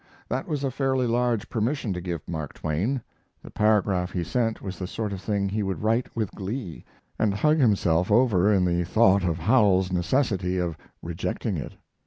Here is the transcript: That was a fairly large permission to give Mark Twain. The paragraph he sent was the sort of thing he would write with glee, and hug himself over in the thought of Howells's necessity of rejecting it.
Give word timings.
That 0.29 0.47
was 0.47 0.63
a 0.63 0.71
fairly 0.71 1.05
large 1.05 1.47
permission 1.47 1.93
to 1.93 2.01
give 2.01 2.27
Mark 2.27 2.53
Twain. 2.53 3.03
The 3.43 3.51
paragraph 3.51 4.11
he 4.13 4.23
sent 4.23 4.59
was 4.59 4.79
the 4.79 4.87
sort 4.87 5.13
of 5.13 5.21
thing 5.21 5.47
he 5.47 5.61
would 5.61 5.83
write 5.83 6.15
with 6.15 6.31
glee, 6.31 6.83
and 7.19 7.35
hug 7.35 7.59
himself 7.59 8.09
over 8.09 8.51
in 8.51 8.65
the 8.65 8.83
thought 8.83 9.23
of 9.23 9.37
Howells's 9.37 9.91
necessity 9.93 10.57
of 10.57 10.75
rejecting 11.03 11.55
it. 11.55 11.73